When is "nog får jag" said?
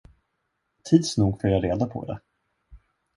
1.17-1.63